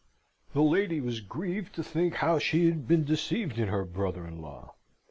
[0.55, 4.41] The lady was grieved to think how she had been deceived in her brother in
[4.41, 4.73] law.